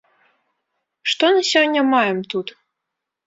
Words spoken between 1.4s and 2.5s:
сёння маем тут?